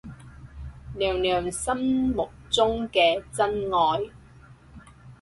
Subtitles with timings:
[0.95, 4.09] 娘娘心目中嘅真愛